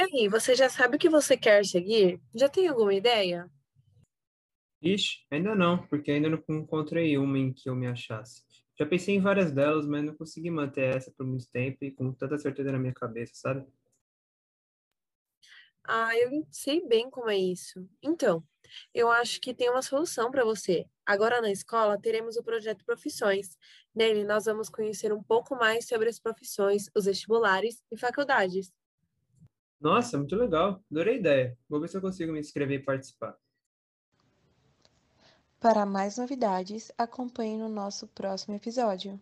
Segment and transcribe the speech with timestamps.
[0.00, 2.20] aí, você já sabe o que você quer seguir?
[2.34, 3.50] Já tem alguma ideia?
[4.82, 8.42] Ixi, ainda não, porque ainda não encontrei uma em que eu me achasse.
[8.78, 12.12] Já pensei em várias delas, mas não consegui manter essa por muito tempo e com
[12.12, 13.66] tanta certeza na minha cabeça, sabe?
[15.84, 17.88] Ah, eu sei bem como é isso.
[18.02, 18.42] Então,
[18.92, 20.86] eu acho que tem uma solução para você.
[21.06, 23.56] Agora na escola teremos o projeto Profissões.
[23.94, 28.72] Nele nós vamos conhecer um pouco mais sobre as profissões, os vestibulares e faculdades.
[29.80, 30.82] Nossa, muito legal.
[30.90, 31.58] Adorei a ideia.
[31.68, 33.36] Vou ver se eu consigo me inscrever e participar.
[35.60, 39.18] Para mais novidades, acompanhe no nosso próximo episódio.